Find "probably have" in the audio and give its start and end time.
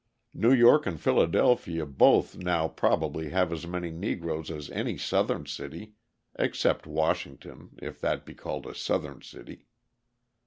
2.67-3.53